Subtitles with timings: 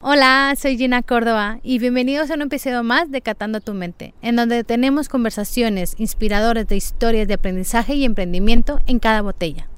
[0.00, 4.36] Hola, soy Gina Córdoba y bienvenidos a un episodio más de Catando tu Mente, en
[4.36, 9.68] donde tenemos conversaciones inspiradoras de historias de aprendizaje y emprendimiento en cada botella.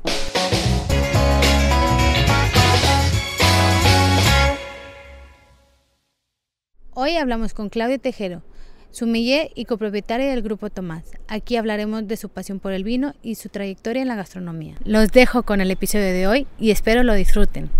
[6.92, 8.42] Hoy hablamos con Claudia Tejero,
[8.90, 11.04] sumiller y copropietaria del Grupo Tomás.
[11.28, 14.76] Aquí hablaremos de su pasión por el vino y su trayectoria en la gastronomía.
[14.84, 17.70] Los dejo con el episodio de hoy y espero lo disfruten.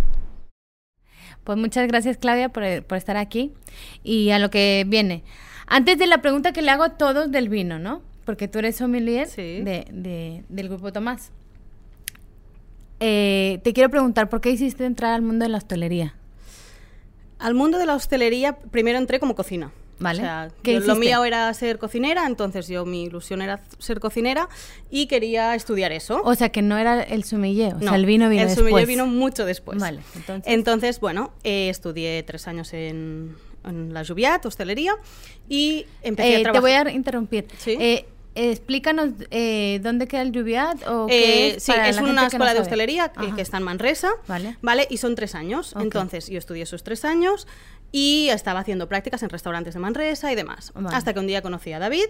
[1.51, 3.51] Pues muchas gracias Claudia por, estar aquí
[4.05, 5.25] y a lo que viene.
[5.67, 8.03] Antes de la pregunta que le hago a todos del vino, ¿no?
[8.25, 11.33] Porque tú eres sommelier de, del grupo Tomás.
[13.01, 16.15] Eh, te quiero preguntar, ¿por qué hiciste entrar al mundo de la hostelería?
[17.41, 19.73] Al mundo de la hostelería primero entré como cocina.
[20.01, 20.23] Vale.
[20.23, 24.49] O sea, lo mío era ser cocinera, entonces yo mi ilusión era ser cocinera
[24.91, 26.23] y quería estudiar eso.
[26.25, 28.67] O sea, que no era el sumiller, o sea, el vino vino el después.
[28.67, 29.79] El sumiller vino mucho después.
[29.79, 30.53] Vale, entonces...
[30.53, 34.97] Entonces, bueno, eh, estudié tres años en, la Jubiat, hostelería,
[35.49, 36.53] y empecé a eh, trabajar...
[36.53, 37.47] Te voy a interrumpir.
[37.59, 37.77] ¿Sí?
[37.79, 42.61] Eh, explícanos eh, dónde queda el Lluviat o qué es Sí, es una escuela de
[42.61, 44.57] hostelería que, está en Manresa, vale.
[44.63, 44.87] ¿vale?
[44.89, 45.75] Y son tres años.
[45.79, 47.47] Entonces, yo estudié esos tres años
[47.93, 50.73] y estaba haciendo prácticas en restaurantes de Manresa y demás.
[50.93, 52.07] Hasta que un día conocí a David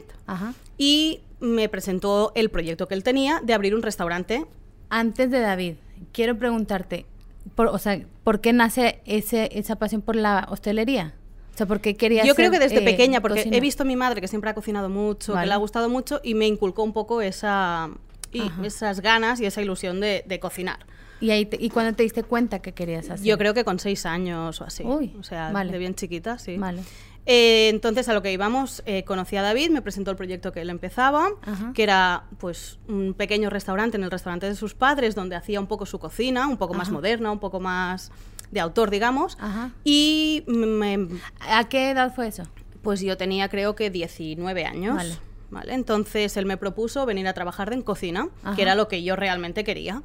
[0.77, 4.47] y me presentó el proyecto que él tenía de abrir un restaurante.
[4.91, 5.75] Antes de David,
[6.13, 7.07] quiero preguntarte,
[7.55, 11.15] por, o sea, ¿por qué nace ese, esa pasión por la hostelería?
[11.55, 13.97] O sea, porque quería Yo creo que desde eh, pequeña, porque he visto a mi
[13.97, 16.93] madre que siempre ha cocinado mucho, que le ha gustado mucho y me inculcó un
[16.93, 17.91] poco esa,
[18.33, 20.79] y esas ganas y esa ilusión de, de cocinar.
[21.21, 23.27] ¿Y, ahí ¿Y cuándo te diste cuenta que querías hacer?
[23.27, 24.85] Yo creo que con seis años o así.
[24.85, 26.57] Uy, o sea, de bien chiquita, sí.
[26.57, 26.83] Vale.
[27.27, 30.63] Eh, entonces, a lo que íbamos, eh, conocí a David, me presentó el proyecto que
[30.63, 31.29] él empezaba,
[31.75, 35.67] que era pues un pequeño restaurante en el restaurante de sus padres, donde hacía un
[35.67, 38.11] poco su cocina, un poco más moderna, un poco más
[38.51, 39.37] de autor, digamos.
[39.85, 41.09] Y me,
[41.41, 42.45] ¿A qué edad fue eso?
[42.83, 44.97] Pues yo tenía creo que 19 años.
[44.97, 45.19] Vale.
[45.51, 45.75] ¿vale?
[45.75, 49.65] Entonces él me propuso venir a trabajar en cocina, que era lo que yo realmente
[49.65, 50.03] quería.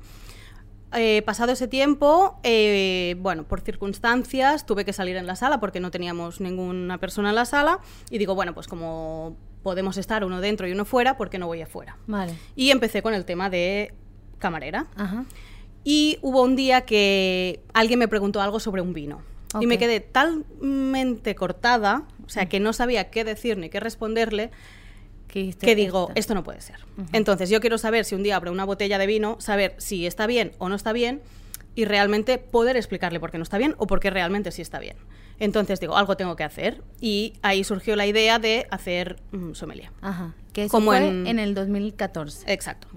[0.96, 5.80] Eh, pasado ese tiempo, eh, bueno, por circunstancias tuve que salir en la sala porque
[5.80, 7.80] no teníamos ninguna persona en la sala
[8.10, 11.48] y digo, bueno, pues como podemos estar uno dentro y uno fuera, ¿por qué no
[11.48, 11.98] voy afuera?
[12.08, 12.34] Vale.
[12.56, 13.94] Y empecé con el tema de
[14.40, 14.88] camarera.
[14.96, 15.26] Ajá.
[15.84, 19.22] Y hubo un día que alguien me preguntó algo sobre un vino.
[19.62, 24.52] Y me quedé talmente cortada, o sea, que no sabía qué decir ni qué responderle,
[25.28, 26.34] que digo, esto.
[26.34, 26.78] no puede ser.
[27.12, 30.28] Entonces, yo quiero saber si un día abro una botella de vino, saber si está
[30.28, 31.22] bien o no está bien
[31.76, 34.80] y realmente poder explicarle por qué no está bien o por qué realmente sí está
[34.80, 34.96] bien.
[35.40, 39.18] Entonces digo, algo tengo que hacer y ahí surgió la idea de hacer
[39.54, 39.92] sommelier.
[40.02, 40.34] Ajá.
[40.54, 41.38] Que eso Como fue en...
[41.40, 42.52] el 2014.
[42.52, 42.88] Exacto.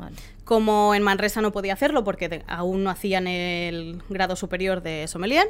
[0.45, 5.49] Como en Manresa no podía hacerlo porque aún no hacían el grado superior de sommelier,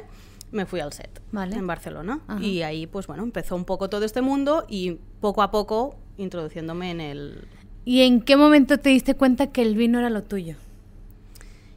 [0.51, 2.21] me fui al set en Barcelona.
[2.41, 6.91] Y ahí, pues bueno, empezó un poco todo este mundo y poco a poco introduciéndome
[6.91, 7.47] en el...
[7.85, 10.55] ¿Y en qué momento te diste cuenta que el vino era lo tuyo?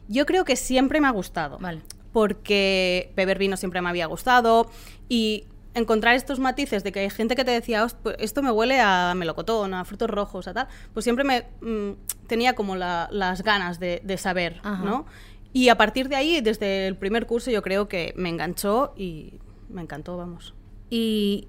[0.09, 1.59] Yo creo que siempre me ha gustado.
[1.59, 1.81] Vale.
[2.13, 4.71] Porque beber vino siempre me había gustado
[5.09, 5.45] y
[5.75, 9.15] encontrar estos matices de que hay gente que te decía, pues esto me huele a
[9.17, 11.93] melocotón, a frutos rojos, a tal, pues siempre me mm,
[12.27, 15.07] tenía como las ganas de, saber, ¿no?
[15.55, 19.35] Y a partir de ahí, desde el primer curso, yo creo que me enganchó y
[19.69, 20.55] me encantó, vamos.
[20.89, 21.49] Y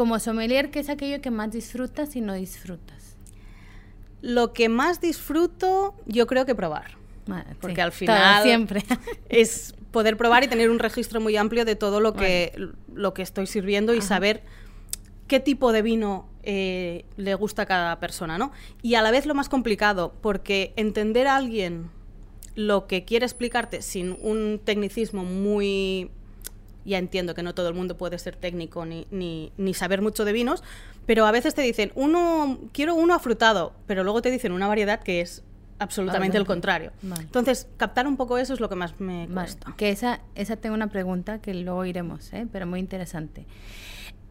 [0.00, 3.18] como sommelier, ¿qué es aquello que más disfrutas y no disfrutas?
[4.22, 6.92] Lo que más disfruto, yo creo que probar.
[7.60, 8.82] porque al final siempre.
[9.28, 13.20] es poder probar y tener un registro muy amplio de todo lo que, lo que
[13.20, 14.42] estoy sirviendo y saber
[15.26, 18.52] qué tipo de vino eh, le gusta a cada persona, ¿no?
[18.80, 21.90] Y a la vez lo más complicado, porque entender a alguien
[22.54, 26.10] lo que quiere explicarte sin un tecnicismo muy...
[26.84, 30.32] Ya entiendo que no todo el mundo puede ser técnico ni, ni, saber mucho de
[30.32, 30.62] vinos,
[31.06, 35.00] pero a veces te dicen, uno, quiero uno afrutado, pero luego te dicen una variedad
[35.02, 35.42] que es
[35.78, 36.92] absolutamente el contrario.
[37.18, 39.74] Entonces, captar un poco eso es lo que más me cuesta.
[39.76, 42.46] Que esa, esa tengo una pregunta que luego iremos, ¿eh?
[42.50, 43.46] pero muy interesante.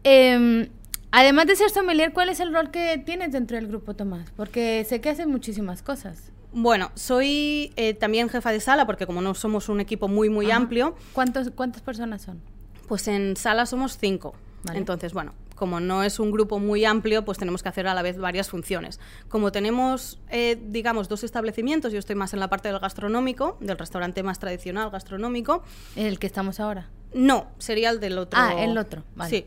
[0.04, 0.68] Em,
[1.10, 4.30] además de ser sommelier, ¿cuál es el rol que tienes dentro del grupo Tomás?
[4.36, 6.32] Porque sé que haces muchísimas cosas.
[6.52, 10.50] Bueno, soy eh, también jefa de sala porque como no somos un equipo muy, muy
[10.50, 10.96] amplio.
[11.12, 12.40] ¿Cuántos, ¿Cuántas personas son?
[12.88, 14.34] Pues en sala somos cinco.
[14.74, 18.02] Entonces, bueno, como no es un grupo muy amplio, pues tenemos que hacer a la
[18.02, 18.98] vez varias funciones.
[19.28, 23.78] Como tenemos, eh, digamos, dos establecimientos, yo estoy más en la parte del gastronómico, del
[23.78, 25.62] restaurante más tradicional gastronómico.
[25.96, 26.88] ¿El que estamos ahora?
[27.12, 28.40] No, sería el del otro.
[28.40, 29.30] Ah, el otro, vale.
[29.30, 29.46] Sí.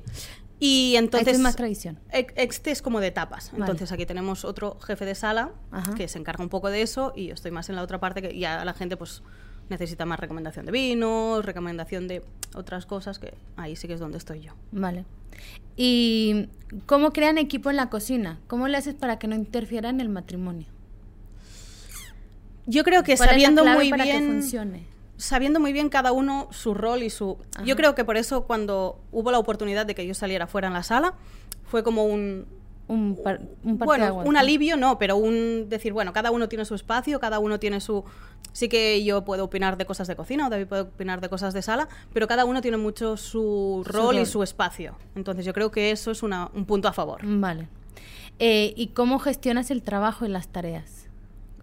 [0.66, 1.28] Y entonces...
[1.28, 2.00] Este es más tradición.
[2.10, 3.52] Este es como de tapas.
[3.54, 5.52] Entonces aquí tenemos otro jefe de sala
[5.98, 8.22] que se encarga un poco de eso y yo estoy más en la otra parte
[8.22, 9.24] que ya la gente pues
[9.68, 12.24] necesita más recomendación de vinos, recomendación de
[12.56, 14.54] otras cosas, que ahí sí que es donde estoy yo.
[14.72, 15.04] Vale.
[15.76, 16.48] ¿Y
[16.86, 18.40] cómo crean equipo en la cocina?
[18.48, 20.68] ¿Cómo le haces para que no interfiera en el matrimonio?
[22.68, 24.42] Yo creo que sabiendo muy bien
[25.18, 29.00] sabiendo muy bien cada uno su rol y su Yo creo que por eso cuando
[29.12, 31.16] hubo la oportunidad de que yo saliera fuera en la sala
[31.64, 32.46] fue como un
[32.88, 33.18] un,
[33.64, 37.60] bueno, un alivio no, pero un decir, bueno, cada uno tiene su espacio, cada uno
[37.60, 38.04] tiene su...
[38.52, 41.54] Sí que yo puedo opinar de cosas de cocina o David puede opinar de cosas
[41.54, 44.96] de sala, pero cada uno tiene mucho su rol, y su espacio.
[45.16, 47.22] Entonces yo creo que eso es un punto a favor.
[47.24, 47.68] Vale.
[48.40, 51.08] Eh, ¿Y cómo gestionas el trabajo y las tareas?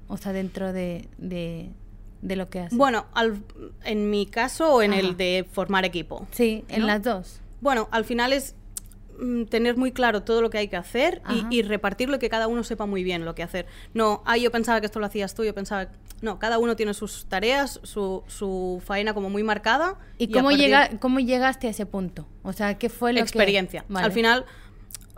[0.09, 1.71] O sea, dentro de, de,
[2.23, 2.77] lo que haces.
[2.77, 3.07] Bueno,
[3.85, 6.27] en mi caso o en el de formar equipo.
[6.33, 7.41] Sí, en las dos.
[7.61, 8.55] Bueno, al final es
[9.21, 11.21] Mm, tener muy claro todo lo que hay que hacer
[11.51, 13.67] y, repartirlo y que cada uno sepa muy bien lo que hacer.
[13.93, 15.89] No, ah, yo pensaba que esto lo hacías tú, yo pensaba...
[16.23, 19.99] No, cada uno tiene sus tareas, su, su faena como muy marcada.
[20.17, 22.27] ¿Y, cómo, llega, cómo llegaste a ese punto?
[22.43, 23.85] O sea, ¿qué fue lo Experiencia.
[23.95, 24.47] Al final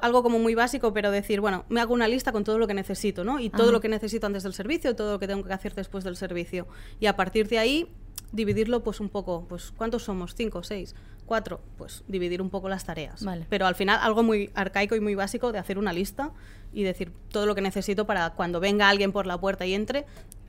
[0.02, 2.74] algo como muy básico, pero decir, bueno, me hago una lista con todo lo que
[2.74, 3.40] necesito, ¿no?
[3.40, 6.04] Y todo lo que necesito antes del servicio, todo lo que tengo que hacer después
[6.04, 6.66] del servicio.
[7.00, 7.88] Y a partir de ahí,
[8.32, 10.34] dividirlo pues un poco, pues ¿cuántos somos?
[10.34, 10.94] ¿Cinco, seis?
[11.24, 13.24] cuatro, pues dividir un poco las tareas.
[13.48, 16.32] Pero al final algo muy arcaico y muy básico de hacer una lista
[16.72, 20.04] y decir todo lo que necesito para cuando venga alguien por la puerta y entre,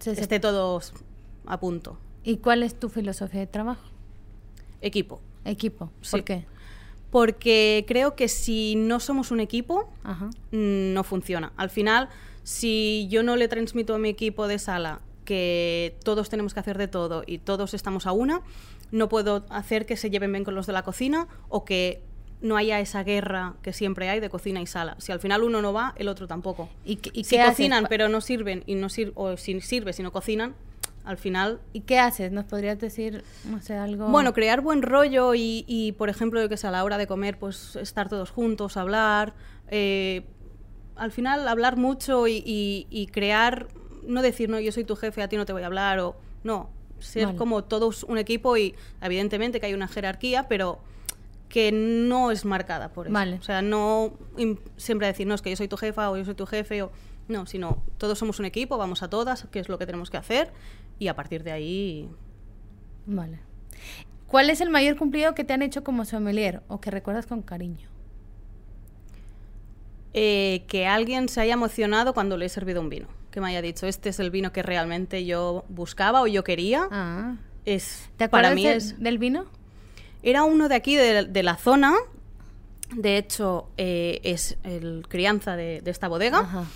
[0.06, 0.82] esté todo
[1.46, 2.00] a punto.
[2.24, 3.84] ¿Y cuál es tu filosofía de trabajo?
[4.82, 5.22] Equipo.
[5.46, 5.92] Equipo.
[6.10, 6.46] ¿Por qué?
[7.14, 9.88] Porque creo que si no somos un equipo,
[10.52, 11.54] no funciona.
[11.58, 12.10] Al final,
[12.42, 16.80] si yo no le transmito a mi equipo de sala que todos tenemos que hacer
[16.80, 18.42] de todo y todos estamos a una,
[18.90, 22.02] no puedo hacer que se lleven bien con los de la cocina o que
[22.42, 24.96] no haya esa guerra que siempre hay de cocina y sala.
[24.98, 26.68] Si al final uno no va, el otro tampoco.
[26.84, 30.56] ¿Y, y si cocinan pero no sirven y no o si sirve si no cocinan,
[31.06, 31.60] al final.
[31.74, 32.32] ¿Y qué haces?
[32.32, 34.08] ¿Nos podrías decir, no sé, algo?
[34.08, 37.76] Bueno, crear buen rollo y, por ejemplo, que sea a la hora de comer, pues
[37.76, 39.34] estar todos juntos, hablar.
[39.70, 40.26] Eh,
[40.96, 43.68] al final, hablar mucho y, y, crear,
[44.04, 46.16] no decir, no, yo soy tu jefe, a ti no te voy a hablar, o
[46.44, 46.70] no,
[47.00, 50.80] ser como todos un equipo y evidentemente que hay una jerarquía, pero
[51.50, 53.16] que no es marcada por eso.
[53.40, 54.14] O sea, no
[54.78, 56.92] siempre decir, no, es que yo soy tu jefa o yo soy tu jefe, o
[57.28, 60.18] no, sino todos somos un equipo, vamos a todas, qué es lo que tenemos que
[60.18, 60.52] hacer
[61.04, 62.10] y a partir de ahí...
[63.06, 63.40] Vale.
[64.28, 67.42] ¿Cuál es el mayor cumplido que te han hecho como sommelier o que recuerdas con
[67.42, 67.88] cariño?
[70.14, 73.64] Eh, que alguien se haya emocionado cuando le he servido un vino que me haya
[73.64, 76.88] dicho, este es el vino que realmente yo buscaba o yo quería.
[76.92, 77.36] Ah.
[77.66, 79.46] Es, ¿Te acuerdas para mí es, del vino?
[80.22, 81.96] Era uno de aquí, de, la zona.
[82.96, 86.68] De hecho, eh, es el crianza de, esta bodega.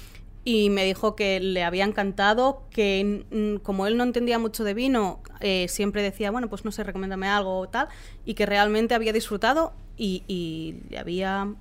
[0.50, 5.20] Y me dijo que le había encantado, que como él no entendía mucho de vino,
[5.42, 7.90] eh, siempre decía, bueno, pues no sé, recomiéndame algo o tal,
[8.24, 11.54] y que realmente había disfrutado y, y le había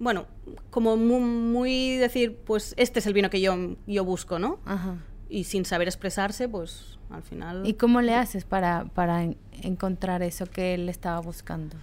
[0.00, 0.26] bueno,
[0.70, 3.54] como muy, decir, pues este es el vino que yo,
[3.86, 4.58] yo busco, ¿no?
[4.64, 4.96] Ajá.
[5.28, 7.64] Y sin saber expresarse, pues al final...
[7.64, 9.28] ¿Y cómo le haces para, para
[9.62, 11.76] encontrar eso que él estaba buscando?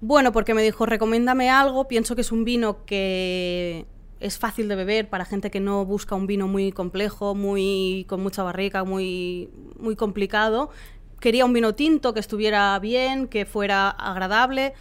[0.00, 3.84] Bueno, porque me dijo, recomiéndame algo, pienso que es un vino que
[4.20, 8.22] es fácil de beber para gente que no busca un vino muy complejo, muy con
[8.22, 10.70] mucha barrica, muy, muy complicado.
[11.18, 14.74] Quería un vino tinto que estuviera bien, que fuera agradable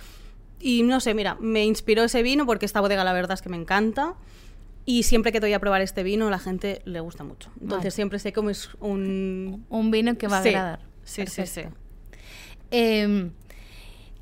[0.60, 3.50] y no sé, mira, me inspiró ese vino porque esta bodega la verdad es que
[3.50, 4.16] me encanta.
[4.86, 7.52] Y siempre que doy a probar este vino, la gente le gusta mucho.
[7.62, 9.66] Entonces siempre sé cómo es un...
[9.70, 10.80] Un vino que va a agradar.
[11.04, 11.62] Sí, sí, sí.
[12.72, 13.32] Em,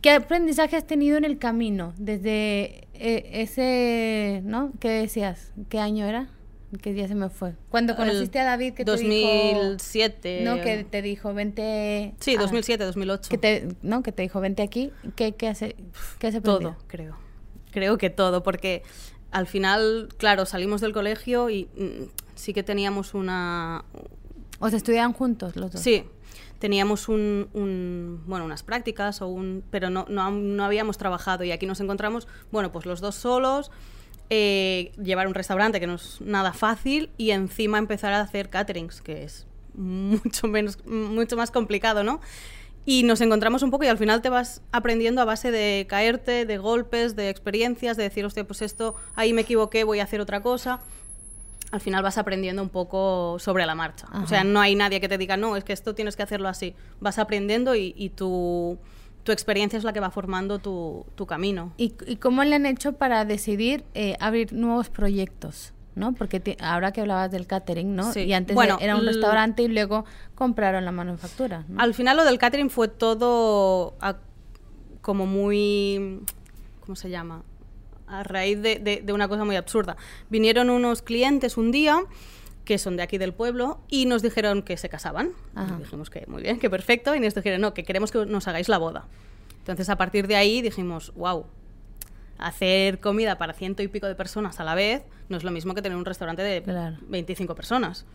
[0.01, 1.93] ¿Qué aprendizaje has tenido en el camino?
[1.97, 4.71] Desde eh, ese, ¿no?
[4.79, 5.53] ¿Qué decías?
[5.69, 6.29] ¿Qué año era?
[6.81, 7.53] ¿Qué día se me fue?
[7.69, 10.19] Cuando conociste a David, que 2007.
[10.19, 10.55] te dijo...
[10.55, 12.13] No, que te dijo, vente...
[12.19, 13.29] Sí, 2007, 2008.
[13.29, 14.91] Que te, no, que te dijo, vente aquí.
[15.15, 15.77] ¿Qué, qué hace?
[16.19, 17.17] ¿Qué hace Todo, creo.
[17.71, 18.83] Creo que todo, porque
[19.31, 23.85] al final, claro, salimos del colegio y mm, sí que teníamos una...
[24.59, 25.81] ¿O sea, estudiaban juntos los dos?
[25.81, 26.03] Sí,
[26.59, 31.65] teníamos un, bueno, unas prácticas, o un, pero no, no, no habíamos trabajado y aquí
[31.65, 33.71] nos encontramos, bueno, pues los dos solos
[34.29, 39.01] eh, llevar un restaurante, que no es nada fácil, y encima empezar a hacer caterings,
[39.01, 42.19] que es mucho, menos, mucho más complicado, ¿no?
[42.85, 46.45] Y nos encontramos un poco y al final te vas aprendiendo a base de caerte,
[46.45, 50.21] de golpes, de experiencias, de decir, hostia, pues esto, ahí me equivoqué, voy a hacer
[50.21, 50.79] otra cosa.
[51.71, 54.07] Al final vas aprendiendo un poco sobre la marcha.
[54.23, 56.47] O sea, no hay nadie que te diga, no, es que esto tienes que hacerlo
[56.47, 56.75] así.
[57.01, 58.79] Vas aprendiendo y, y tú
[59.27, 61.73] tu experiencia es la que va formando tu, camino.
[61.75, 65.73] ¿Y, cómo le han hecho para decidir eh, abrir nuevos proyectos?
[65.95, 66.13] ¿no?
[66.13, 68.13] Porque ahora que hablabas del catering, ¿no?
[68.13, 68.21] Sí.
[68.21, 71.65] Y antes bueno, era un restaurante y luego compraron la manufactura.
[71.75, 73.95] Al final lo del catering fue todo
[75.01, 76.21] como muy...
[76.79, 77.43] ¿Cómo se llama?
[78.07, 79.97] A raíz de, una cosa muy absurda.
[80.29, 82.03] Vinieron unos clientes un día
[82.63, 85.31] que son de aquí del pueblo, y nos dijeron que se casaban.
[85.79, 88.67] dijimos que muy bien, que perfecto, y nos dijeron, no, que queremos que nos hagáis
[88.67, 89.07] la boda.
[89.59, 91.45] Entonces, a partir de ahí dijimos, wow,
[92.37, 95.73] hacer comida para ciento y pico de personas a la vez no es lo mismo
[95.73, 96.61] que tener un restaurante de
[97.07, 98.05] 25 personas.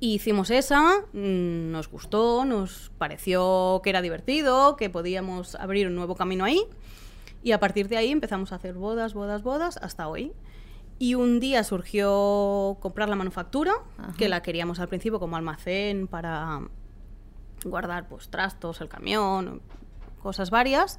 [0.00, 6.14] hicimos esa, mm, nos gustó, nos pareció que era divertido, que podíamos abrir un nuevo
[6.14, 6.62] camino ahí.
[7.42, 10.32] Y a partir de ahí empezamos a hacer bodas, bodas, bodas, hasta hoy.
[10.98, 13.72] Y un día surgió comprar la manufactura,
[14.16, 16.60] que la queríamos al principio como almacén para
[17.64, 19.62] guardar pues, trastos, el camión,
[20.20, 20.98] cosas varias.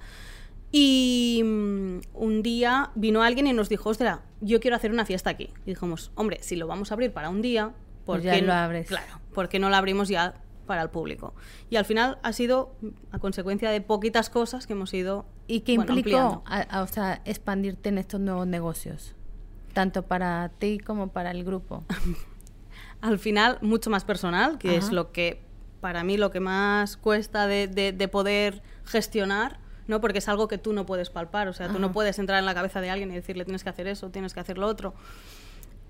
[0.72, 5.30] Y mm, un día vino alguien y nos dijo, ostras, yo quiero hacer una fiesta
[5.30, 5.52] aquí.
[5.66, 7.74] Y dijimos, hombre, si lo vamos a abrir para un día,
[8.06, 8.88] ¿por pues qué lo abres?
[8.88, 10.36] Claro, ¿por qué no lo abrimos ya
[10.70, 11.34] para el público?
[11.72, 12.76] Y al final ha sido
[13.12, 17.98] a consecuencia de poquitas cosas que hemos ido ¿Y qué implicó o sea, expandirte en
[17.98, 19.16] estos nuevos negocios?
[19.74, 21.84] Tanto para ti como para el grupo.
[23.02, 25.42] al final, mucho más personal, que es lo que,
[25.82, 29.60] para mí, lo que más cuesta de, de poder gestionar
[29.90, 30.00] ¿no?
[30.02, 32.46] Porque es algo que tú no puedes palpar, o sea, tú no puedes entrar en
[32.46, 34.94] la cabeza de alguien y decirle tienes que hacer eso, tienes que hacer lo otro.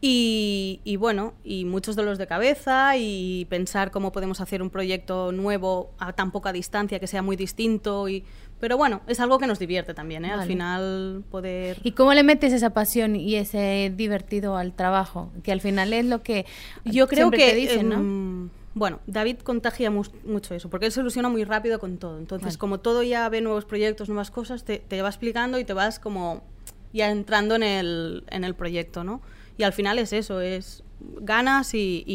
[0.01, 5.31] Y, bueno, y muchos de los de cabeza y pensar cómo podemos hacer un proyecto
[5.33, 8.23] nuevo a tan poca distancia que sea muy distinto y
[8.59, 10.31] pero bueno, es algo que nos divierte también, ¿eh?
[10.31, 11.77] Al final poder...
[11.81, 15.31] ¿Y cómo le metes esa pasión y ese divertido al trabajo?
[15.43, 16.45] Que al final es lo que
[16.83, 17.95] yo creo que te dicen, ¿no?
[17.95, 22.17] Em, bueno, David contagia mucho eso, porque él se ilusiona muy rápido con todo.
[22.17, 25.71] Entonces, como todo ya ve nuevos proyectos, nuevas cosas, te, te, va explicando y te
[25.71, 26.43] vas como
[26.91, 29.21] ya entrando en el, en el proyecto, ¿no?
[29.59, 30.85] Y al final es eso, es
[31.19, 32.05] ganas y,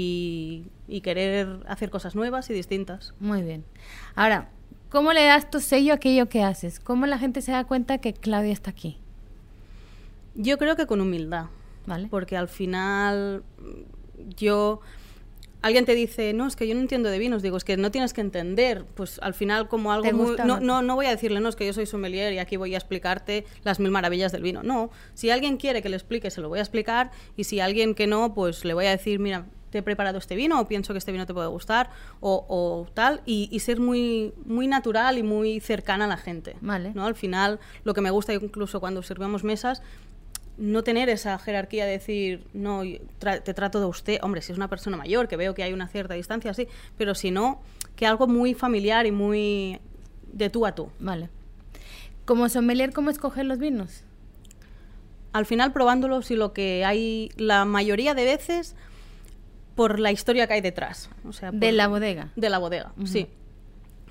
[0.88, 3.12] y, querer hacer cosas nuevas y distintas.
[3.20, 3.66] Muy bien.
[4.14, 4.48] Ahora,
[4.88, 6.80] ¿cómo le das tu sello a aquello que haces?
[6.80, 8.96] ¿Cómo la gente se da cuenta que Claudia está aquí?
[10.34, 11.48] Yo creo que con humildad,
[11.84, 12.08] ¿vale?
[12.10, 13.42] Porque al final
[14.38, 14.80] yo
[15.64, 17.90] alguien te dice, no, es que yo no entiendo de vinos, digo, es que no
[17.90, 20.36] tienes que entender, pues al final como algo muy...
[20.44, 22.74] No, no, no voy a decirle, no, es que yo soy sommelier y aquí voy
[22.74, 24.62] a explicarte las mil maravillas del vino.
[24.62, 27.94] No, si alguien quiere que le explique, se lo voy a explicar y si alguien
[27.94, 30.92] que no, pues le voy a decir, mira, te he preparado este vino o pienso
[30.92, 31.90] que este vino te puede gustar
[32.20, 36.56] o, tal y, y, ser muy, muy natural y muy cercana a la gente.
[36.60, 36.92] Vale.
[36.94, 37.06] ¿no?
[37.06, 39.82] Al final, lo que me gusta incluso cuando observamos mesas
[40.56, 42.82] no tener esa jerarquía de decir, no,
[43.18, 45.88] te trato de usted, hombre, si es una persona mayor, que veo que hay una
[45.88, 47.60] cierta distancia, sí, pero si no,
[47.96, 49.80] que algo muy familiar y muy
[50.32, 50.90] de tú a tú.
[51.00, 51.28] Vale.
[52.24, 54.04] Como sommelier, ¿cómo escoger los vinos?
[55.32, 58.76] Al final probándolos y lo que hay la mayoría de veces
[59.74, 61.10] por la historia que hay detrás.
[61.28, 62.30] O sea, de la bodega.
[62.36, 63.26] De la bodega, sí.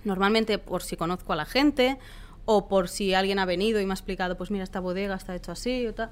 [0.04, 1.98] Normalmente por si conozco a la gente
[2.44, 5.34] o por si alguien ha venido y me ha explicado, pues mira, esta bodega está
[5.34, 6.10] hecho así o tal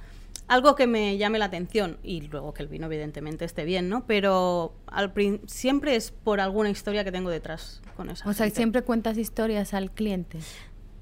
[0.48, 4.06] algo que me llame la atención y luego que el vino evidentemente esté bien, ¿no?
[4.06, 5.14] Pero al
[5.46, 8.28] siempre es por alguna historia que tengo detrás con esa.
[8.28, 10.40] O sea, siempre cuentas historias al cliente.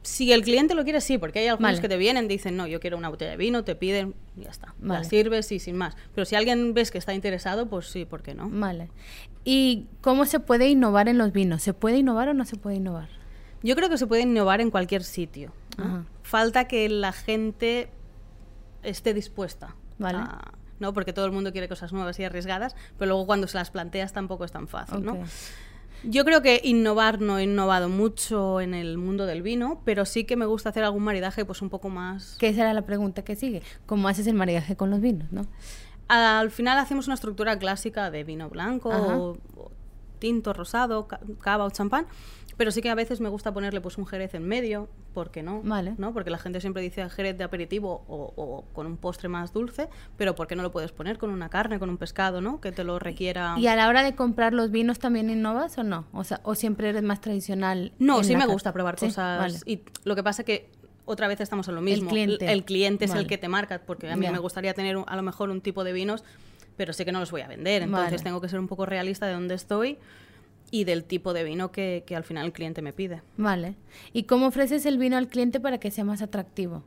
[0.01, 2.79] Si el cliente lo quiere, sí, porque hay algunos que te vienen, dicen, no, yo
[2.79, 4.74] quiero una botella de vino, te piden, y ya está.
[4.81, 5.98] La sirves y sin más.
[6.15, 8.50] Pero si alguien ves que está interesado, pues sí, ¿por qué no?
[8.50, 8.89] Vale.
[9.43, 11.63] ¿Y cómo se puede innovar en los vinos?
[11.63, 13.09] ¿Se puede innovar o no se puede innovar?
[13.62, 15.51] Yo creo que se puede innovar en cualquier sitio.
[16.21, 17.89] Falta que la gente
[18.83, 19.75] esté dispuesta.
[19.98, 20.19] Vale.
[20.79, 20.93] ¿no?
[20.93, 24.13] Porque todo el mundo quiere cosas nuevas y arriesgadas, pero luego cuando se las planteas
[24.13, 25.17] tampoco es tan fácil, ¿no?
[26.03, 30.24] Yo creo que innovar no he innovado mucho en el mundo del vino, pero sí
[30.24, 32.38] que me gusta hacer algún maridaje pues un poco más...
[32.39, 33.62] ¿Qué será la pregunta que sigue?
[33.86, 35.45] ¿Cómo haces el maridaje con los vinos, no?
[36.07, 39.38] Al final hacemos una estructura clásica de vino blanco, o,
[40.19, 41.07] tinto, rosado,
[41.41, 42.07] cava o champán,
[42.59, 45.43] pero sí que a veces me gusta ponerle pues un jerez en medio, ¿por qué
[45.43, 45.61] no?
[45.63, 45.93] Vale.
[45.97, 46.13] ¿no?
[46.13, 49.87] Porque la gente siempre dice jerez de aperitivo o, con un postre más dulce,
[50.17, 52.59] pero ¿por qué no lo puedes poner con una carne, con un pescado, ¿no?
[52.59, 53.55] Que te lo requiera.
[53.57, 56.03] ¿Y a la hora de comprar los vinos también innovas o no?
[56.11, 57.93] O sea, ¿o siempre eres más tradicional?
[57.97, 59.63] No, sí me gusta probar cosas.
[59.65, 60.69] Y lo que pasa que
[61.05, 62.09] otra vez estamos en lo mismo.
[62.09, 64.97] El cliente, el cliente es el que te marca, porque a mí me gustaría tener
[65.07, 66.25] a lo mejor un tipo de vinos,
[66.75, 67.83] pero sé que no los voy a vender.
[67.83, 69.97] Entonces tengo que ser un poco realista de dónde estoy
[70.71, 73.21] y del tipo de vino que, al final el cliente me pide.
[73.38, 73.75] Vale.
[74.13, 76.83] ¿Y cómo ofreces el vino al cliente para que sea más atractivo?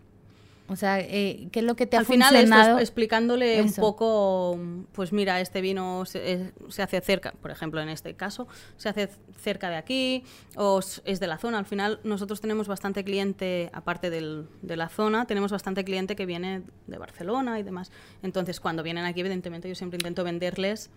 [0.68, 2.78] O sea, eh, ¿qué es lo que te ha Al final funcionado?
[2.78, 4.58] explicándole un poco,
[4.92, 8.46] pues mira, este vino se, se, hace cerca, por ejemplo, en este caso,
[8.78, 10.24] se hace cerca de aquí
[10.56, 11.58] o es de la zona.
[11.58, 16.24] Al final nosotros tenemos bastante cliente, aparte del, de la zona, tenemos bastante cliente que
[16.24, 17.90] viene de Barcelona y demás.
[18.22, 20.90] Entonces, cuando vienen aquí, evidentemente, yo siempre intento venderles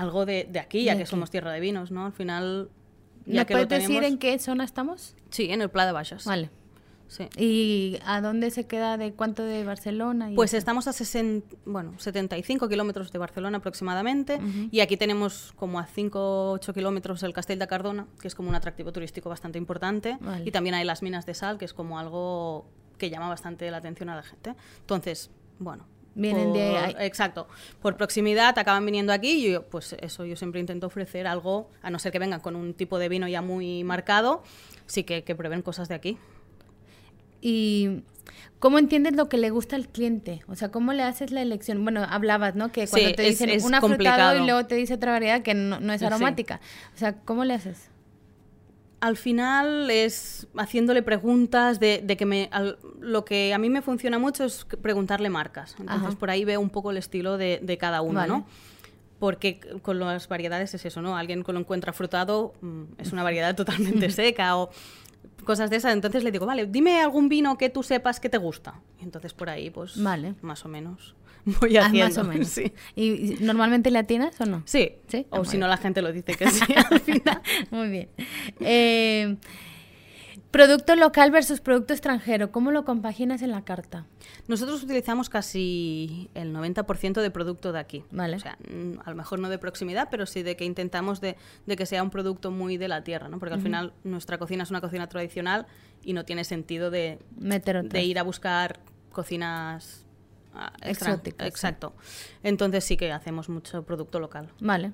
[0.00, 2.06] algo de, de aquí, ya que somos tierra de vinos, ¿no?
[2.06, 2.70] Al final...
[3.26, 5.16] Ya que puedes decir en qué zona estamos?
[5.30, 6.24] Sí, en el Pla de Baixas.
[6.24, 6.50] Vale.
[7.08, 7.28] Sí.
[7.36, 10.30] ¿Y a dónde se queda de cuánto de Barcelona?
[10.34, 14.40] pues estamos a 60, bueno, 75 kilómetros de Barcelona aproximadamente
[14.72, 18.34] y aquí tenemos como a 5 o 8 kilómetros el Castell de Cardona, que es
[18.34, 21.74] como un atractivo turístico bastante importante y también hay las minas de sal, que es
[21.74, 22.66] como algo
[22.98, 24.54] que llama bastante la atención a la gente.
[24.80, 25.86] Entonces, bueno,
[26.16, 26.96] Vienen de ahí.
[27.00, 27.46] Exacto.
[27.82, 31.90] Por proximidad acaban viniendo aquí y yo, pues eso, yo siempre intento ofrecer algo, a
[31.90, 34.42] no ser que vengan con un tipo de vino ya muy marcado,
[34.86, 36.18] sí que, que prueben cosas de aquí.
[37.42, 38.02] ¿Y
[38.58, 40.42] cómo entiendes lo que le gusta al cliente?
[40.48, 41.84] O sea, ¿cómo le haces la elección?
[41.84, 42.72] Bueno, hablabas, ¿no?
[42.72, 43.80] Que cuando te dicen es, una
[44.36, 46.60] y luego te dice otra variedad que no, es aromática.
[46.94, 47.90] O sea, ¿cómo le haces?
[49.00, 52.50] Al final es haciéndole preguntas de, de que me
[53.00, 56.70] lo que a mí me funciona mucho es preguntarle marcas entonces por ahí veo un
[56.70, 58.46] poco el estilo de, de cada uno no
[59.18, 63.22] porque con las variedades es eso no alguien que lo encuentra frutado mm, es una
[63.24, 64.70] variedad totalmente seca o
[65.44, 65.94] cosas de esas.
[65.94, 68.80] Entonces le digo, vale, dime algún vino que tú sepas que te gusta.
[69.00, 70.34] Y entonces por ahí, pues, vale.
[70.42, 71.14] más o menos
[71.60, 72.04] voy haciendo.
[72.04, 72.48] Ah, más o menos.
[72.48, 72.72] Sí.
[72.94, 74.62] ¿Y normalmente le atinas o no?
[74.66, 74.92] Sí.
[75.08, 75.26] ¿Sí?
[75.30, 77.40] O ah, si no, la gente lo dice que sí al final.
[77.70, 78.08] Muy bien.
[78.60, 79.36] Eh,
[80.56, 84.06] Producto local versus producto extranjero, ¿cómo lo compaginas en la carta?
[84.48, 88.04] Nosotros utilizamos casi el 90% de producto de aquí.
[88.10, 88.36] Vale.
[88.36, 88.56] O sea,
[89.04, 91.36] a lo mejor no de proximidad, pero sí de que intentamos de,
[91.66, 93.38] que sea un producto muy de la tierra, ¿no?
[93.38, 95.66] Porque al final nuestra cocina es una cocina tradicional
[96.02, 98.80] y no tiene sentido de, de ir a buscar
[99.12, 100.05] cocinas
[100.82, 101.46] exóticas.
[101.46, 101.94] Exacto.
[102.42, 104.50] Entonces sí que hacemos mucho producto local.
[104.60, 104.92] Vale.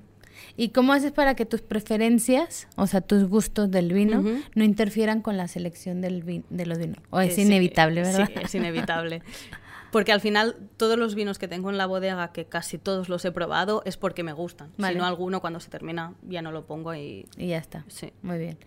[0.56, 5.20] ¿Y cómo haces para que tus preferencias, o sea, tus gustos del vino, no interfieran
[5.20, 6.98] con la selección del de los vinos?
[7.10, 8.26] O es, inevitable, ¿verdad?
[8.26, 9.22] Sí, es inevitable.
[9.90, 13.24] Porque al final todos los vinos que tengo en la bodega, que casi todos los
[13.26, 14.72] he probado, es porque me gustan.
[14.78, 17.26] Si no alguno, cuando se termina, ya no lo pongo y...
[17.36, 17.84] Y ya está.
[17.88, 18.10] Sí.
[18.22, 18.58] Muy bien.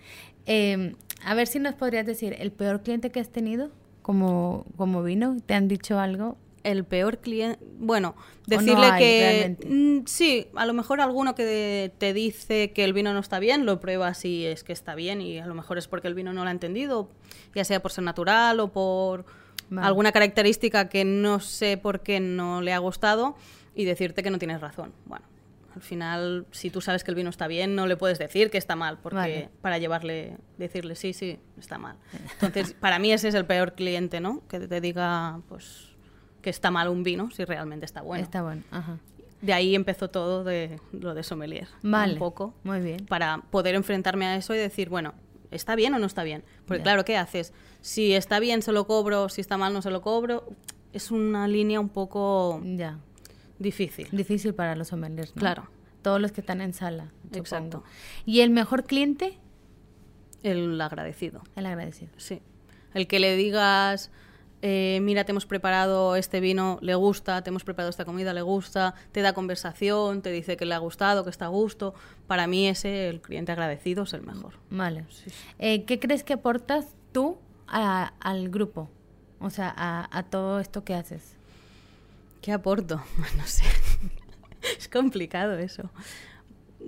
[0.45, 3.71] Em, a ver si nos podrías decir, ¿el peor cliente que has tenido
[4.03, 5.37] como, como vino?
[5.43, 6.37] ¿Te han dicho algo?
[6.65, 7.59] El peor cliente.
[7.77, 8.15] Bueno,
[8.47, 9.55] decirle que.
[9.65, 13.65] Mm, sí, a lo mejor alguno que te dice que el vino no está bien,
[13.65, 16.33] lo prueba si es que está bien y a lo mejor es porque el vino
[16.33, 17.09] no lo ha entendido,
[17.53, 19.25] ya sea por ser natural o por
[19.77, 23.35] alguna característica que no sé por qué no le ha gustado
[23.75, 24.91] y decirte que no tienes razón.
[25.05, 25.25] Bueno.
[25.75, 28.57] Al final, si tú sabes que el vino está bien, no le puedes decir que
[28.57, 31.97] está mal, porque para llevarle, decirle sí, sí, está mal.
[32.39, 34.41] Entonces, para mí ese es el peor cliente, ¿no?
[34.47, 35.94] Que te diga, pues,
[36.45, 38.23] que está mal un vino si realmente está bueno.
[38.23, 38.99] Está bueno, ajá.
[39.41, 41.67] De ahí empezó todo de lo de sommelier.
[41.81, 42.13] Vale.
[42.13, 42.53] Un poco.
[42.63, 43.03] Muy bien.
[43.07, 45.15] Para poder enfrentarme a eso y decir, bueno,
[45.49, 46.43] ¿está bien o no está bien?
[46.67, 47.51] Porque claro, ¿qué haces?
[47.81, 50.47] Si está bien se lo cobro, si está mal no se lo cobro.
[50.93, 52.99] Es una línea un poco ya.
[53.57, 54.07] difícil.
[54.11, 55.39] Difícil para los sommeliers, ¿no?
[55.39, 55.67] Claro.
[56.03, 57.11] Todos los que están en sala.
[57.33, 57.83] Exacto.
[58.23, 59.39] ¿Y el mejor cliente?
[60.43, 61.41] El agradecido.
[61.55, 62.11] El agradecido.
[62.17, 62.43] Sí.
[62.93, 64.11] El que le digas,
[64.67, 68.41] eh, mira, te hemos preparado este vino, le gusta, te hemos preparado esta comida, le
[68.41, 71.93] gusta, te da conversación, te dice que le ha gustado, que está a gusto.
[72.25, 74.53] Para mí ese, el cliente agradecido, es el mejor.
[74.71, 75.05] Vale.
[75.59, 78.89] Eh, ¿Qué crees que aportas tú al grupo?
[79.39, 81.35] O sea, a, todo esto que haces.
[82.41, 83.03] ¿Qué aporto?
[83.37, 83.65] No sé.
[84.79, 85.91] es complicado eso.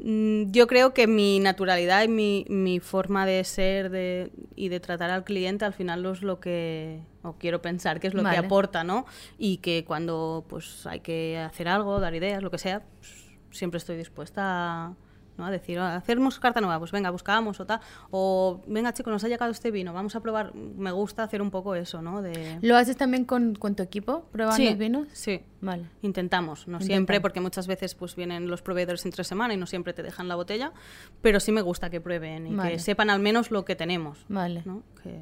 [0.03, 4.79] Mm, yo creo que mi naturalidad y mi, mi forma de ser de, y de
[4.79, 8.38] tratar al cliente al final es lo que, o quiero pensar que es lo que
[8.38, 9.05] aporta, ¿no?
[9.38, 13.79] Y que cuando pues hay que hacer algo, dar ideas, lo que sea, pues, siempre
[13.79, 14.93] estoy dispuesta a
[15.38, 15.45] ¿no?
[15.45, 17.80] A decir, ah, hacemos carta nueva, pues venga, buscamos o tal.
[18.12, 20.54] O venga, chicos, nos ha llegado este vino, vamos a probar.
[20.56, 22.21] Me gusta hacer un poco eso, ¿no?
[22.21, 22.58] De...
[22.62, 25.08] ¿Lo haces también con, con tu equipo, probando los vinos?
[25.13, 25.86] Sí, vale.
[26.02, 29.93] Intentamos, no siempre, porque muchas veces pues vienen los proveedores entre semana y no siempre
[29.93, 30.71] te dejan la botella,
[31.21, 34.26] pero sí me gusta que prueben y que sepan al menos lo que tenemos.
[34.30, 34.63] Vale.
[34.65, 34.84] ¿no?
[35.04, 35.21] Que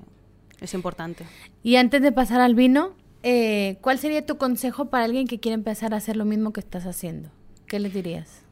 [0.61, 1.25] es importante.
[1.63, 5.55] Y antes de pasar al vino, eh, ¿cuál sería tu consejo para alguien que quiere
[5.55, 7.29] empezar a hacer lo mismo que estás haciendo?
[7.67, 8.44] ¿Qué le dirías?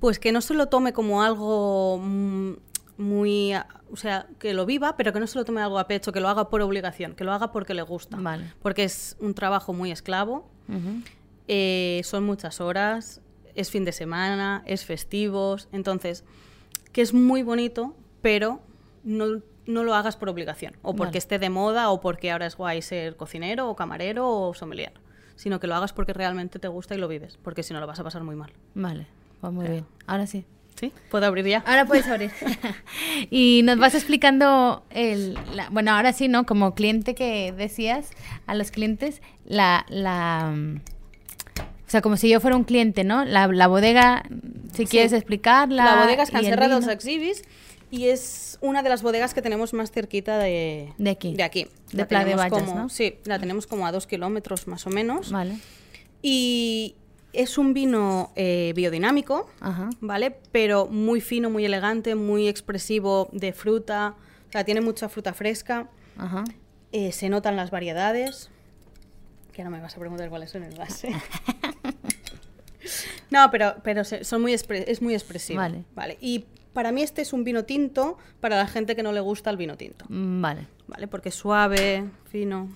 [0.00, 2.52] Pues que no se lo tome como algo mm,
[2.98, 3.52] muy,
[3.90, 6.20] o sea, que lo viva, pero que no se lo tome algo a pecho, que
[6.20, 8.16] lo haga por obligación, que lo haga porque le gusta.
[8.18, 8.52] Vale.
[8.60, 10.48] Porque es un trabajo muy esclavo,
[11.46, 13.20] eh, son muchas horas,
[13.54, 16.24] es fin de semana, es festivos, entonces,
[16.92, 18.60] que es muy bonito, pero
[19.04, 21.18] no no lo hagas por obligación, o porque Vale.
[21.18, 24.94] esté de moda, o porque ahora es guay ser cocinero, o camarero, o sommelier,
[25.36, 27.86] sino que lo hagas porque realmente te gusta y lo vives, porque si no lo
[27.86, 28.50] vas a pasar muy mal.
[28.74, 29.06] Vale,
[29.40, 29.86] pues muy bien.
[30.06, 30.44] Ahora sí.
[30.78, 30.92] ¿Sí?
[31.10, 31.64] ¿Puedo abrir ya?
[31.66, 32.30] Ahora puedes abrir.
[33.30, 36.46] y nos vas explicando el, la- bueno, ahora sí, ¿no?
[36.46, 38.10] Como cliente que decías
[38.46, 40.76] a los clientes, la, la, mm,
[41.56, 43.24] o sea, como si yo fuera un cliente, ¿no?
[43.24, 44.22] La, la bodega,
[44.72, 45.84] si quieres explicarla.
[45.84, 46.90] La bodega es Cancerra vino.
[46.92, 47.42] Exhibis
[47.90, 51.34] y es una de las bodegas que tenemos más cerquita de, De aquí.
[51.34, 51.66] De aquí.
[51.90, 52.88] De La Pla de Vallas, como- ¿no?
[52.88, 55.32] Sí, la tenemos como a dos kilómetros más o menos.
[55.32, 55.56] Vale.
[56.22, 56.94] Y
[57.32, 59.90] es un vino eh, biodinámico, Ajá.
[60.00, 60.36] ¿vale?
[60.52, 64.14] Pero muy fino, muy elegante, muy expresivo de fruta.
[64.48, 65.88] O sea, tiene mucha fruta fresca.
[66.16, 66.44] Ajá.
[66.92, 68.50] eh, se notan las variedades.
[69.52, 71.12] Que ahora me vas a preguntar cuáles son el base.
[73.30, 75.60] no, pero, pero se- son muy es muy expresivo.
[75.60, 75.84] Vale.
[75.94, 76.18] Vale.
[76.20, 79.50] Y para mí este es un vino tinto para la gente que no le gusta
[79.50, 80.04] el vino tinto.
[80.08, 80.66] Mm, Vale.
[80.86, 81.08] ¿Vale?
[81.08, 82.68] Porque es suave, fino.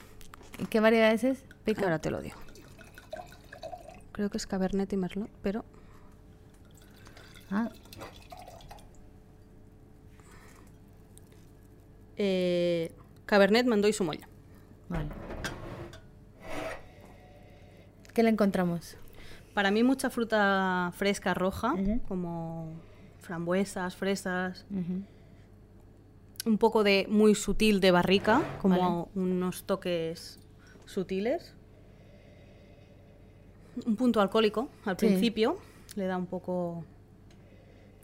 [0.59, 1.45] ¿Y ¿Qué variedades es?
[1.65, 1.83] Pica.
[1.85, 2.37] Ahora te lo digo.
[4.13, 5.65] Creo que es Cabernet y Merlot, pero
[7.51, 7.69] Ah,
[12.17, 12.93] eh,
[13.27, 14.29] Cabernet, Mandó y Sumolla.
[14.89, 15.09] vale.
[18.15, 18.97] ¿Qué le encontramos?
[19.55, 21.75] Para mí mucha fruta fresca roja,
[22.09, 22.69] como
[23.21, 24.67] frambuesas, fresas,
[26.45, 29.27] un poco de muy sutil de barrica, como Vale.
[29.27, 30.39] unos toques
[30.85, 31.55] sutiles.
[33.87, 35.07] Un punto alcohólico al Sí.
[35.07, 35.59] principio,
[35.97, 36.85] le da un poco...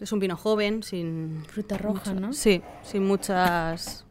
[0.00, 1.44] Es un vino joven, sin...
[1.46, 2.32] Fruta roja, ¿no?
[2.32, 4.04] Sí, sin muchas...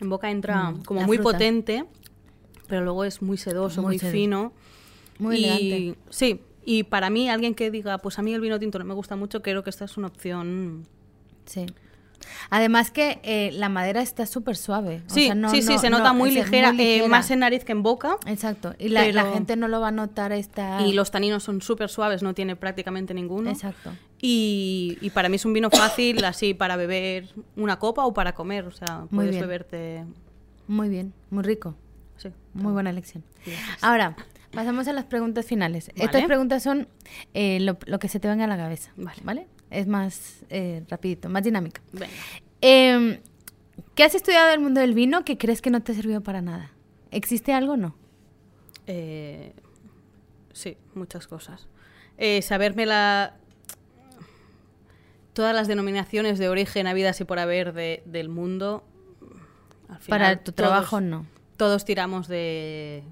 [0.00, 1.32] En boca entra Mm, como muy fruta.
[1.32, 1.84] potente,
[2.68, 4.12] pero luego es muy sedoso, Muy muy, sedoso.
[4.12, 4.52] fino.
[5.18, 5.98] Muy y, elegante.
[6.10, 8.94] Sí, y para mí, alguien que diga, pues a mí el vino tinto no me
[8.94, 10.86] gusta mucho, creo que esta es una opción.
[11.46, 11.66] Sí.
[12.50, 15.02] Además que eh, la madera está súper suave.
[15.08, 16.86] o Sí, sea, no- sí, sí, no- se nota no, muy, es ligera, muy eh,
[16.96, 17.08] ligera.
[17.08, 18.16] más en nariz que en boca.
[18.26, 18.74] Exacto.
[18.78, 20.80] Y la, gente no lo va a notar esta...
[20.86, 23.50] Y los taninos son súper suaves, no tiene prácticamente ninguno.
[23.50, 23.92] Exacto.
[24.20, 28.34] Y, y para mí es un vino fácil, así para beber una copa o para
[28.34, 28.64] comer.
[28.66, 29.42] O sea, Muy puedes bien.
[29.42, 30.04] beberte.
[30.66, 31.74] Muy bien, muy rico.
[32.16, 32.30] Sí.
[32.54, 33.22] Muy buena elección.
[33.46, 33.82] Gracias.
[33.84, 34.16] Ahora,
[34.52, 35.88] pasamos a las preguntas finales.
[35.94, 36.04] Vale.
[36.04, 36.88] Estas preguntas son
[37.32, 38.90] eh, lo, lo que se te venga a la cabeza.
[38.96, 39.46] Vale.
[39.70, 41.80] Es más eh, rapidito, más dinámica.
[42.62, 43.20] Eh,
[43.94, 46.40] ¿Qué has estudiado del mundo del vino que crees que no te ha servido para
[46.42, 46.70] nada?
[47.10, 47.94] ¿Existe algo o no?
[48.86, 49.52] Eh,
[50.52, 51.68] sí, muchas cosas.
[52.16, 53.34] Eh, saberme la...
[55.32, 58.82] todas las denominaciones de origen habidas y por haber de- del mundo.
[59.88, 61.26] al final para tu todos- trabajo no.
[61.56, 63.02] Todos tiramos de,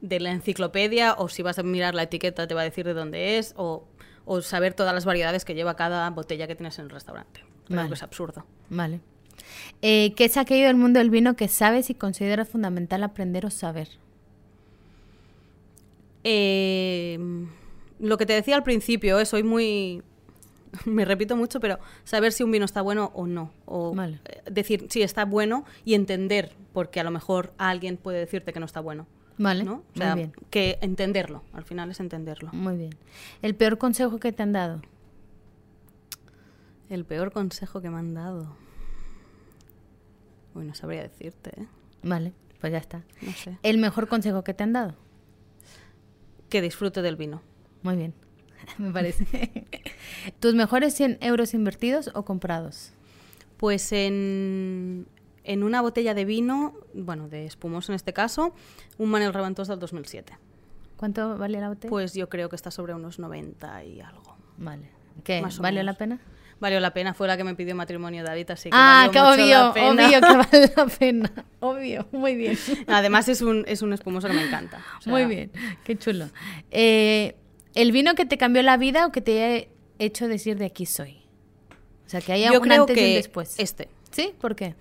[0.00, 2.92] de la enciclopedia o si vas a mirar la etiqueta te va a decir de
[2.94, 3.86] dónde es o,
[4.26, 7.40] o saber todas las variedades que lleva cada botella que tienes en el restaurante.
[7.66, 7.88] Creo Vale.
[7.88, 8.44] que es absurdo.
[8.70, 9.00] Vale.
[9.82, 13.50] Eh, ¿Qué es aquello del mundo del vino que sabes y consideras fundamental aprender o
[13.50, 13.88] saber?
[16.24, 17.18] Eh,
[17.98, 20.02] lo que te decía al principio, eh, soy muy...
[20.86, 23.50] Me repito mucho, pero saber si un vino está bueno o no.
[23.66, 24.20] O Vale.
[24.24, 28.60] eh, decir si está bueno y entender, porque a lo mejor alguien puede decirte que
[28.60, 29.06] no está bueno.
[29.36, 29.72] Vale, ¿no?
[29.72, 30.32] O muy sea, bien.
[30.50, 32.50] que entenderlo, al final es entenderlo.
[32.52, 32.94] Muy bien.
[33.42, 34.80] ¿El peor consejo que te han dado?
[36.88, 38.56] El peor consejo que me han dado.
[40.54, 41.66] Uy, no sabría decirte, ¿eh?
[42.02, 43.02] Vale, pues ya está.
[43.22, 43.58] No sé.
[43.62, 44.94] ¿El mejor consejo que te han dado?
[46.48, 47.42] Que disfrute del vino.
[47.82, 48.14] Muy bien,
[48.78, 49.64] me parece.
[50.40, 52.92] ¿Tus mejores 100 euros invertidos o comprados?
[53.56, 55.06] Pues en,
[55.44, 58.54] en una botella de vino, bueno, de espumoso en este caso,
[58.98, 60.36] un Manel Reventós del 2007.
[60.96, 61.90] ¿Cuánto vale la botella?
[61.90, 64.36] Pues yo creo que está sobre unos 90 y algo.
[64.56, 64.90] vale.
[65.22, 65.40] ¿Qué?
[65.40, 65.94] más o ¿Valió menos.
[65.94, 66.18] la pena?
[66.60, 69.20] Valió la pena, fue la que me pidió matrimonio David, así que ah, valió que
[69.20, 70.06] mucho obvio, la pena.
[70.06, 71.32] obvio que vale la pena.
[71.60, 72.58] Obvio, muy bien.
[72.88, 74.82] Además es un, es un espumoso que me encanta.
[74.98, 75.52] o sea, Muy bien,
[75.84, 76.30] qué chulo.
[76.70, 77.36] Eh,
[77.74, 79.66] ¿El vino que te cambió la vida o que te haya
[79.98, 81.18] hecho decir de aquí soy?
[82.06, 83.54] O sea, que haya Yo un creo antes y un que después.
[83.58, 83.88] este.
[84.10, 84.32] ¿Sí?
[84.40, 84.74] ¿Por qué?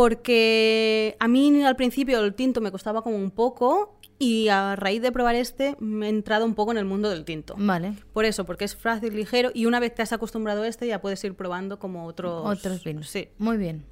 [0.00, 5.02] Porque a mí al principio el tinto me costaba como un poco y a raíz
[5.02, 7.54] de probar este me he entrado un poco en el mundo del tinto.
[7.58, 7.92] Vale.
[8.14, 11.02] Por eso, porque es fácil, ligero y una vez te has acostumbrado a este ya
[11.02, 13.10] puedes ir probando como otros, Otros vinos.
[13.10, 13.28] Sí.
[13.36, 13.84] Muy bien.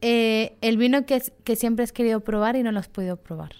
[0.00, 3.52] Eh, el vino que, que siempre has querido probar y no lo has podido probar.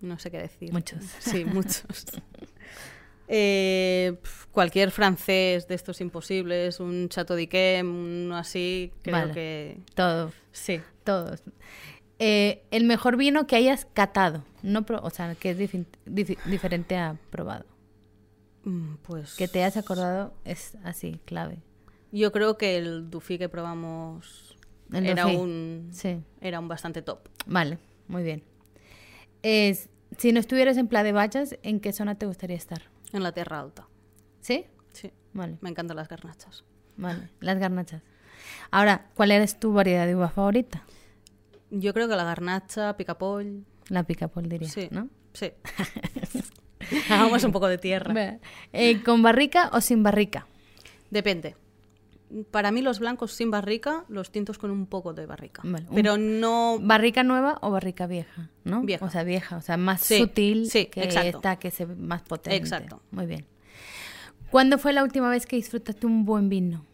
[0.00, 0.72] No sé qué decir.
[0.72, 1.04] Muchos.
[1.20, 2.06] Sí, muchos.
[3.28, 4.16] Eh,
[4.50, 7.88] cualquier francés de estos imposibles, un Chateau d'Yquem,
[8.26, 9.32] uno así, creo Vale.
[9.32, 10.80] que Todos, sí.
[11.04, 11.42] todos.
[12.18, 15.58] Eh, el mejor vino que hayas catado, no o sea, que es
[16.44, 17.64] diferente a probado.
[18.64, 19.34] Mm, pues...
[19.34, 21.62] Que te hayas acordado es así, clave.
[22.12, 24.56] Yo creo que el Dufi que probamos
[24.92, 25.90] era un,
[26.40, 27.28] era un bastante top.
[27.46, 28.42] Vale, muy bien.
[29.42, 32.91] Es, si no estuvieras en Pla de Vallas, ¿en qué zona te gustaría estar?
[33.12, 33.88] En la Tierra Alta.
[34.40, 34.66] ¿Sí?
[34.92, 35.12] Sí.
[35.32, 35.58] Vale.
[35.60, 36.64] Me encantan las garnachas.
[36.96, 38.02] Vale, las garnachas.
[38.70, 40.84] Ahora, ¿cuál es tu variedad de uva favorita?
[41.70, 43.64] Yo creo que la garnacha, picapol.
[43.88, 45.08] La picapol diría, sí, ¿no?
[45.32, 45.52] Sí.
[47.10, 48.38] Hagamos un poco de tierra.
[48.72, 50.46] Eh, ¿Con barrica o sin barrica?
[51.10, 51.56] Depende.
[52.50, 55.62] Para mí los blancos sin barrica, los tintos con un poco de barrica.
[55.94, 56.78] pero no...
[56.80, 58.50] ¿Barrica nueva o barrica vieja?
[58.64, 58.82] ¿no?
[58.82, 59.04] Vieja.
[59.04, 62.56] O sea, vieja, o sea, más sutil que esta, que se más potente.
[62.56, 63.02] Exacto.
[63.10, 63.46] Muy bien.
[64.50, 66.84] ¿Cuándo fue la última vez que disfrutaste un buen vino?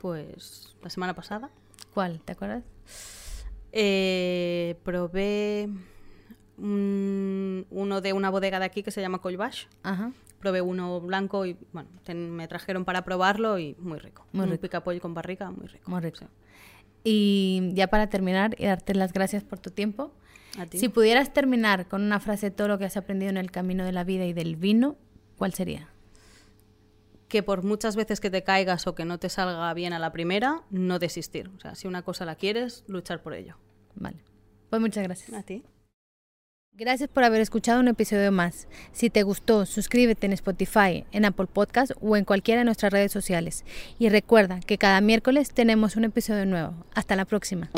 [0.00, 1.50] Pues la semana pasada.
[1.92, 2.20] ¿Cuál?
[2.24, 2.64] ¿Te acuerdas?
[3.72, 5.68] Eh, probé
[6.58, 9.66] uno de una bodega de aquí que se llama Colbash.
[9.82, 10.12] Ajá.
[10.40, 14.26] Probé uno blanco y bueno, me trajeron para probarlo y muy rico.
[14.32, 14.62] Muy un rico.
[14.62, 15.90] picapollo con barrica, muy rico.
[15.90, 16.26] Muy rico.
[17.04, 20.12] Y ya para terminar y darte las gracias por tu tiempo.
[20.58, 20.78] A ti.
[20.78, 23.84] Si pudieras terminar con una frase de todo lo que has aprendido en el camino
[23.84, 24.96] de la vida y del vino,
[25.36, 25.88] ¿cuál sería?
[27.28, 30.12] que por muchas veces que te caigas o que no te salga bien a la
[30.12, 31.50] primera, no desistir.
[31.56, 33.56] O sea, si una cosa la quieres, luchar por ello.
[33.94, 34.24] Vale.
[34.70, 35.32] Pues muchas gracias.
[35.34, 35.62] A ti.
[36.78, 38.68] Gracias por haber escuchado un episodio más.
[38.92, 43.10] Si te gustó, suscríbete en Spotify, en Apple Podcast o en cualquiera de nuestras redes
[43.10, 43.64] sociales.
[43.98, 46.74] Y recuerda que cada miércoles tenemos un episodio nuevo.
[46.94, 47.68] Hasta la próxima.